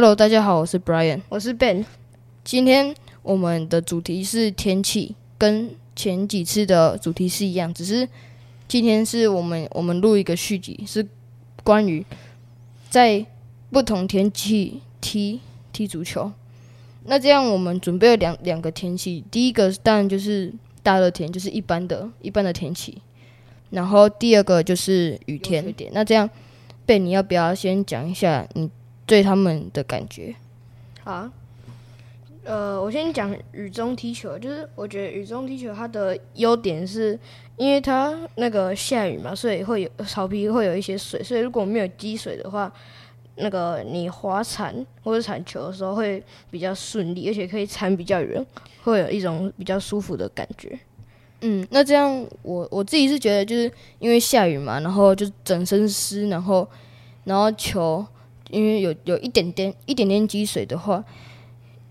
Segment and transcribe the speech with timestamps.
[0.00, 1.84] Hello，大家好，我是 Brian，我是 Ben。
[2.44, 8.08] 今天我们的主题是天气，跟前几次的主题是一样，只是
[8.68, 11.04] 今天是我们我们录一个续集，是
[11.64, 12.06] 关于
[12.88, 13.26] 在
[13.72, 15.40] 不同天气踢
[15.72, 16.30] 踢足球。
[17.06, 23.02] 那这样我们准备了两两个天气，第一个当然就是大热天，就是一般的一般的天气，
[23.70, 25.74] 然后第二个就是雨天。
[25.90, 26.30] 那这样
[26.86, 28.70] ，Ben，，你要不要先讲一下你
[29.08, 30.34] 对他们的感觉？
[31.02, 31.28] 好，
[32.44, 37.18] 呃，我先讲雨中踢球，就是我觉得雨中踢球它的优点是，
[37.56, 42.70] 因为它那个下雨嘛，所以会有草皮会有一些水，所以如果没有积水的话，
[43.36, 48.44] 那个你滑铲或者铲球的时候会比较顺利，而且可以铲比较远，
[48.84, 50.78] 会有一种比较舒服的感觉。
[51.40, 56.68] 嗯，那这样我我自己是觉得，就是因为下雨嘛，然后就整身湿，然后
[57.24, 58.04] 然后球
[58.50, 61.04] 因为有有一点点一点点积水的话，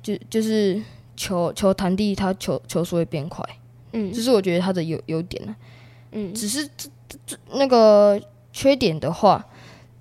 [0.01, 0.81] 就就是
[1.15, 3.43] 球球弹地，它球球速会变快。
[3.93, 5.55] 嗯，这是我觉得它的优优点了。
[6.11, 6.89] 嗯，只是这
[7.25, 8.19] 这那个
[8.51, 9.45] 缺点的话，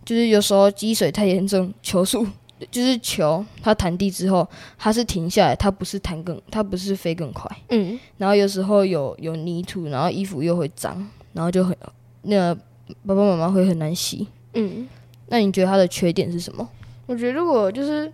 [0.04, 2.26] 就是有时候积水太严重，球速
[2.70, 4.48] 就是球它弹地之后，
[4.78, 7.50] 它是停下来，它不是弹更，它不是飞更快。
[7.68, 11.76] 嗯，然后有时候有有泥土，然后衣服又会脏，然后就很
[12.22, 12.54] 那个
[13.04, 14.26] 爸爸妈妈会很难洗。
[14.54, 14.88] 嗯，
[15.28, 16.68] 那你觉得它的缺点是什么？
[17.06, 18.12] 我觉得如果就是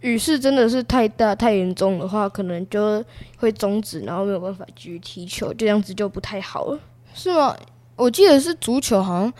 [0.00, 3.04] 雨势真的是太大太严重的话，可能就
[3.36, 6.78] 会终止，然后没有办法继续踢球，这样子就不太好了。
[7.14, 7.56] 是吗？
[7.96, 9.32] 我记得是足球，好像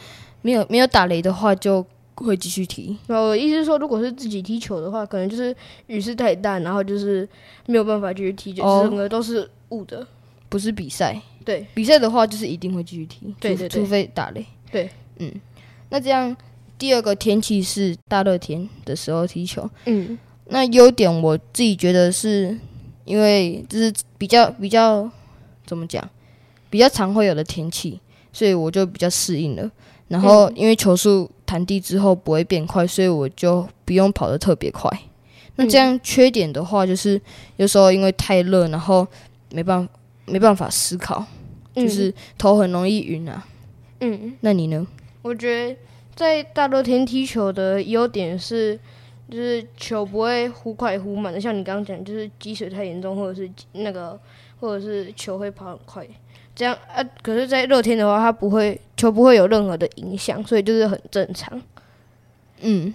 [0.42, 2.94] 没有没有打雷的话就会继续踢。
[3.06, 5.54] 然后我意思是说，如果是自己踢球的话，可能就是
[5.86, 7.26] 雨势太大，然后就是
[7.66, 10.06] 没有办法继续踢，就哦整个都是雾的。
[10.50, 14.44] 不是比赛，对比赛的话就是一定会继续踢，对对对除非打雷。
[14.70, 15.32] 对，嗯，
[15.91, 16.36] 那这样
[16.80, 19.68] 第二个天气是大热天的时候踢球。
[19.84, 22.58] 嗯那优点我自己觉得是，
[23.04, 25.08] 因为就是比较比较
[25.64, 26.02] 怎么讲，
[26.69, 28.00] 比较常会有的天气，
[28.32, 29.70] 所以我就比较适应了。
[30.08, 34.90] 然后因为球速弹地之后不会变快，所以我就不用跑得特别快。
[35.54, 37.20] 那这样缺点的话，就是
[37.56, 39.06] 有时候因为太热，然后
[39.52, 39.92] 没办法
[40.24, 41.24] 没办法思考，
[41.74, 43.46] 就是头很容易晕啊。
[44.00, 44.84] 嗯，那你呢？
[45.22, 45.76] 我觉得
[46.20, 48.78] 在大热天踢球的优点是，
[49.31, 54.20] 就是球不会忽快忽慢的，像你刚刚讲，就是积水太严重，或者是那个，
[54.60, 56.06] 或者是球会跑很快。
[56.54, 61.58] 这样啊，可是，在热天的话，它不会球不会有任何的影响，所以就是很正常。
[62.60, 62.92] 嗯，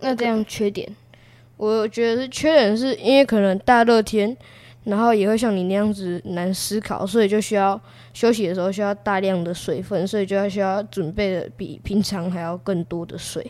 [0.00, 0.90] 那这样缺点，
[1.58, 4.34] 我觉得是缺点是因为可能大热天，
[4.88, 7.78] 然后也会像你那样子难思考，所以就需要
[8.14, 13.46] 休息的时候需要大量的水分，所以就要需要准备的比平常还要更多的水。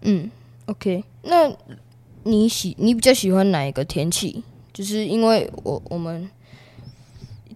[0.00, 0.30] 嗯
[0.64, 1.52] ，OK，那
[2.22, 4.42] 你喜你比较喜欢哪一个天气？
[4.72, 6.26] 就是因为我我们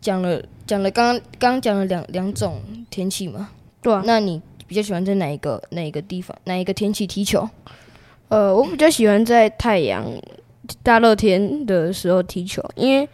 [0.02, 2.60] 讲了讲了刚刚刚刚讲了两两种
[2.90, 3.48] 天气嘛，
[3.80, 7.48] 对啊，那你比较喜欢在哪一个哪一个地方哪一个天气踢球？
[8.28, 10.04] 呃，我比较喜欢在太阳
[10.82, 13.08] 大热天的时候踢球，因为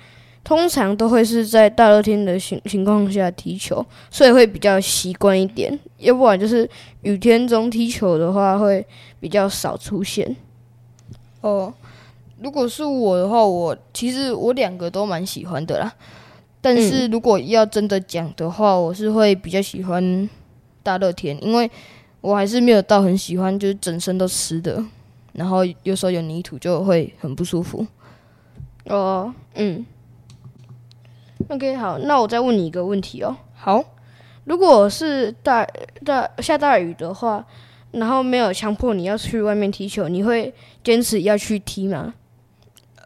[0.44, 5.78] 通常都会是在大热天的情情况下踢球，所以会比较习惯一点。
[5.98, 6.68] 要不然就是
[7.02, 8.84] 雨天中踢球的话，会
[9.20, 10.36] 比较少出现。
[11.40, 11.72] 哦，
[12.40, 15.92] 如果是我的话，我其实我两个都蛮喜欢的啦。
[16.60, 20.28] 但是如果要真的讲的话，我是会比较喜欢
[20.82, 21.68] 大热天，因为
[22.20, 24.84] 我还是没有到很喜欢，就是整身都湿的，
[25.32, 27.86] 然后有时候有泥土就会很不舒服。
[28.86, 29.84] 哦，嗯
[31.48, 33.36] ，OK，好，那我再问你一个问题哦。
[33.54, 33.84] 好，
[34.44, 35.66] 如果是大
[36.04, 37.46] 大下大雨的话，
[37.92, 42.14] 然后没有强迫你要去外面踢球，你会坚持要去踢吗？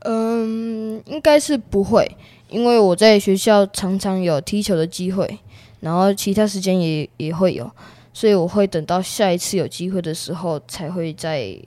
[0.01, 2.17] 嗯，应该是不会，
[2.49, 5.39] 因为我在学校常常有踢球的机会，
[5.81, 7.71] 然后其他时间也也会有，
[8.13, 11.59] 所以我会等到下一次有机会的时候才会再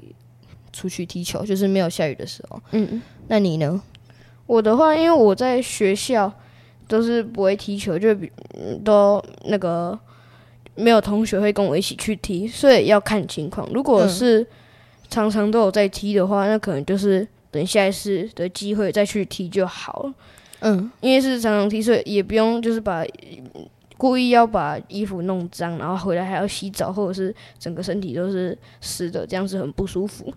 [0.71, 2.61] 出去踢球，就是没有下雨的时候。
[2.71, 3.81] 嗯，那你呢？
[4.45, 6.31] 我的话，因为我在学校
[6.87, 9.97] 都是不会踢球，就比嗯都那个
[10.75, 13.69] 没有同学会跟我一起去踢，所以要看情况。
[13.71, 14.47] 如果嗯是
[15.09, 20.13] 常常都有在踢的话，那可能就是等下一次的机会再去踢就好了。
[20.61, 23.03] 嗯因为是常常踢，所以也不用就是把
[23.99, 30.33] 故意要把衣服弄脏，然后回来还要洗澡，或者是整个身体都是湿的，这样子很不舒服。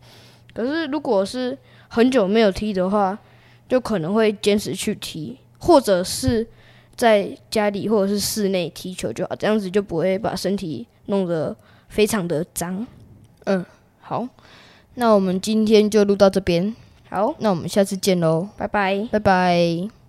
[0.52, 1.56] 可是如果是
[1.86, 3.16] 很久没有踢的话，
[3.68, 6.44] 就可能会坚持去踢，或者是
[6.96, 11.56] 在家里或者是室内踢球就好，这样子就不会把身体弄得
[11.88, 12.84] 非常的脏。
[13.44, 13.64] 嗯，
[14.00, 14.28] 好。
[14.96, 16.74] 那我们今天就录到这边，
[17.08, 19.08] 好，那我们下次见喽，拜拜。
[19.10, 20.01] 拜拜。